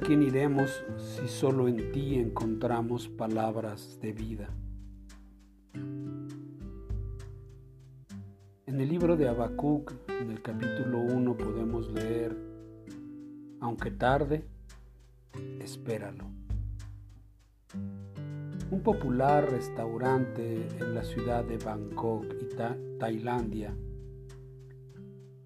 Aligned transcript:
quién 0.00 0.22
iremos 0.22 0.82
si 0.96 1.28
solo 1.28 1.68
en 1.68 1.92
ti 1.92 2.16
encontramos 2.16 3.08
palabras 3.08 3.98
de 4.00 4.12
vida? 4.12 4.48
En 8.66 8.80
el 8.80 8.88
libro 8.88 9.16
de 9.16 9.28
Habacuc, 9.28 9.92
en 10.08 10.30
el 10.30 10.40
capítulo 10.40 11.00
1, 11.00 11.36
podemos 11.36 11.90
leer, 11.92 12.36
aunque 13.60 13.90
tarde, 13.90 14.44
espéralo. 15.60 16.24
Un 18.70 18.80
popular 18.82 19.50
restaurante 19.50 20.66
en 20.78 20.94
la 20.94 21.04
ciudad 21.04 21.44
de 21.44 21.58
Bangkok, 21.58 22.24
Tailandia, 22.98 23.74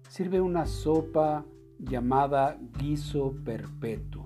sirve 0.09 0.39
una 0.39 0.65
sopa 0.65 1.45
llamada 1.79 2.57
guiso 2.79 3.35
perpetuo. 3.43 4.25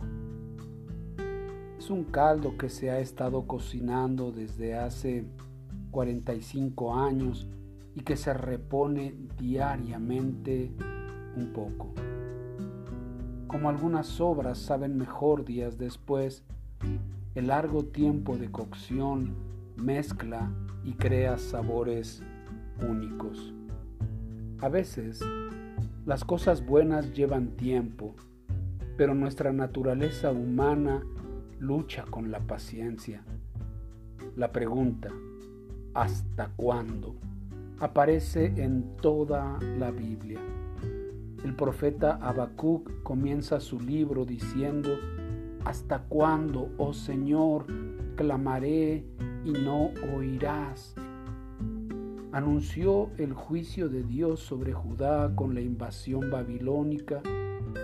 Es 1.78 1.90
un 1.90 2.04
caldo 2.06 2.58
que 2.58 2.70
se 2.70 2.92
ha 2.92 3.00
estado 3.00 3.48
cocinando 3.48 4.32
desde 4.32 4.76
hace 4.76 5.26
45 5.92 6.96
años 6.96 7.48
y 7.96 8.02
que 8.02 8.18
se 8.18 8.34
repone 8.34 9.16
diariamente 9.38 10.72
un 11.36 11.52
poco. 11.54 11.94
Como 13.48 13.70
algunas 13.70 14.22
obras 14.22 14.58
saben 14.60 14.98
mejor 14.98 15.44
días 15.44 15.78
después, 15.78 16.44
el 17.36 17.48
largo 17.48 17.86
tiempo 17.86 18.38
de 18.38 18.52
cocción 18.52 19.34
mezcla 19.76 20.52
y 20.84 20.94
crea 20.94 21.38
sabores 21.38 22.22
únicos. 22.88 23.54
A 24.62 24.70
veces, 24.70 25.22
las 26.06 26.24
cosas 26.24 26.66
buenas 26.66 27.14
llevan 27.14 27.56
tiempo, 27.58 28.16
pero 28.98 29.14
nuestra 29.14 29.52
naturaleza 29.54 30.32
humana 30.32 31.04
lucha 31.60 32.06
con 32.10 32.32
la 32.32 32.40
paciencia. 32.40 33.24
La 34.36 34.52
pregunta, 34.52 35.10
¿hasta 35.94 36.50
cuándo? 36.56 37.16
aparece 37.80 38.54
en 38.58 38.98
toda 38.98 39.58
la 39.78 39.92
Biblia. 39.92 40.40
El 41.44 41.56
profeta 41.56 42.20
Habacuc 42.22 43.04
comienza 43.04 43.60
su 43.60 43.80
libro 43.80 44.26
diciendo, 44.26 44.90
¿Hasta 45.66 46.04
cuándo, 46.04 46.72
oh 46.78 46.94
Señor, 46.94 47.66
clamaré 48.16 49.06
y 49.46 49.52
no 49.52 49.92
oirás? 50.16 50.96
Anunció 52.32 53.10
el 53.18 53.34
juicio 53.34 53.90
de 53.90 54.04
Dios 54.04 54.40
sobre 54.42 54.72
Judá 54.72 55.36
con 55.36 55.56
la 55.56 55.62
invasión 55.62 56.30
babilónica 56.30 57.24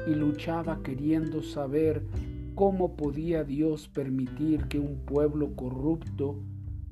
y 0.05 0.13
luchaba 0.13 0.83
queriendo 0.83 1.41
saber 1.41 2.03
cómo 2.53 2.95
podía 2.95 3.43
Dios 3.43 3.88
permitir 3.88 4.67
que 4.67 4.77
un 4.77 4.97
pueblo 4.97 5.55
corrupto 5.55 6.35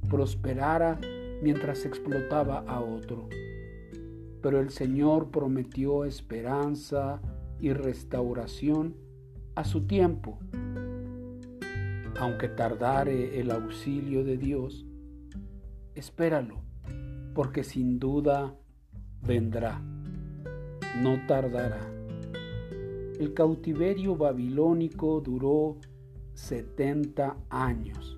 prosperara 0.10 1.00
mientras 1.44 1.86
explotaba 1.86 2.64
a 2.68 2.82
otro. 2.82 3.30
Pero 4.42 4.60
el 4.60 4.72
Señor 4.72 5.30
prometió 5.30 6.06
esperanza 6.06 7.22
y 7.60 7.72
restauración 7.72 8.96
a 9.54 9.64
su 9.64 9.86
tiempo. 9.86 10.40
Aunque 12.20 12.48
tardare 12.48 13.40
el 13.40 13.52
auxilio 13.52 14.24
de 14.24 14.38
Dios, 14.38 14.88
espéralo, 15.94 16.73
porque 17.34 17.64
sin 17.64 18.00
duda 18.00 18.56
vendrá, 19.22 19.82
no 21.02 21.26
tardará. 21.28 21.82
El 23.20 23.34
cautiverio 23.34 24.16
babilónico 24.16 25.22
duró 25.22 25.78
70 26.34 27.38
años. 27.50 28.18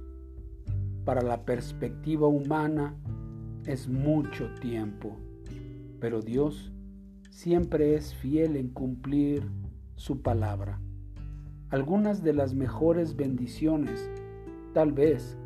Para 1.03 1.21
la 1.21 1.45
perspectiva 1.45 2.27
humana, 2.27 2.95
es 3.65 3.87
mucho 3.87 4.49
tiempo, 4.61 5.17
pero 5.99 6.21
Dios 6.21 6.71
siempre 7.29 7.95
es 7.95 8.13
fiel 8.15 8.55
en 8.55 8.69
cumplir 8.69 9.43
su 9.95 10.21
palabra. 10.21 10.79
Algunas 11.69 12.23
de 12.23 12.33
las 12.33 12.53
mejores 12.53 13.15
bendiciones 13.15 14.09
tal 14.73 14.91
vez 14.91 15.37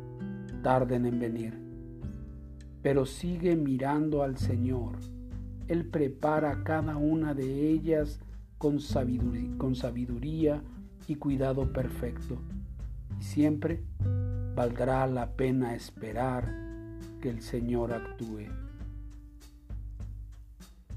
tarden 0.62 1.06
en 1.06 1.18
venir, 1.18 1.69
pero 2.82 3.06
sigue 3.06 3.56
mirando 3.56 4.22
al 4.22 4.38
Señor. 4.38 4.96
Él 5.68 5.86
prepara 5.86 6.62
cada 6.64 6.96
una 6.96 7.34
de 7.34 7.68
ellas 7.70 8.20
con 8.58 8.80
sabiduría, 8.80 9.56
con 9.58 9.74
sabiduría 9.74 10.62
y 11.06 11.16
cuidado 11.16 11.72
perfecto. 11.72 12.38
Y 13.18 13.22
siempre 13.22 13.82
valdrá 14.54 15.06
la 15.06 15.32
pena 15.36 15.74
esperar 15.74 16.52
que 17.20 17.30
el 17.30 17.42
Señor 17.42 17.92
actúe. 17.92 18.46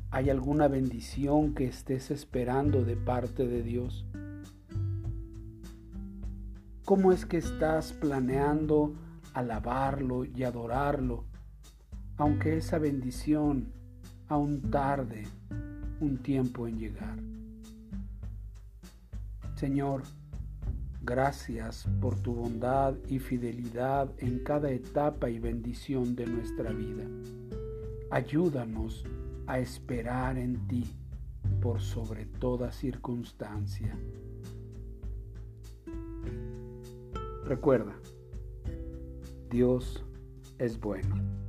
¿Hay 0.09 0.29
alguna 0.29 0.67
bendición 0.67 1.53
que 1.53 1.65
estés 1.65 2.11
esperando 2.11 2.83
de 2.83 2.95
parte 2.95 3.47
de 3.47 3.63
Dios? 3.63 4.05
¿Cómo 6.85 7.11
es 7.11 7.25
que 7.25 7.37
estás 7.37 7.93
planeando 7.93 8.93
alabarlo 9.33 10.25
y 10.25 10.43
adorarlo, 10.43 11.25
aunque 12.17 12.57
esa 12.57 12.77
bendición 12.77 13.71
aún 14.27 14.61
tarde 14.69 15.23
un 15.99 16.17
tiempo 16.17 16.67
en 16.67 16.79
llegar? 16.79 17.17
Señor, 19.55 20.03
Gracias 21.05 21.85
por 21.99 22.17
tu 22.17 22.33
bondad 22.33 22.95
y 23.09 23.19
fidelidad 23.19 24.09
en 24.19 24.39
cada 24.39 24.71
etapa 24.71 25.29
y 25.29 25.37
bendición 25.37 26.15
de 26.15 26.25
nuestra 26.25 26.71
vida. 26.71 27.03
Ayúdanos 28.09 29.03
a 29.45 29.59
esperar 29.59 30.37
en 30.37 30.65
ti 30.69 30.85
por 31.61 31.81
sobre 31.81 32.25
toda 32.25 32.71
circunstancia. 32.71 33.93
Recuerda, 37.43 37.95
Dios 39.49 40.05
es 40.57 40.79
bueno. 40.79 41.42